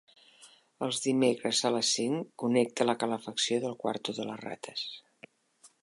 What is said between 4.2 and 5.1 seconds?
de les rates.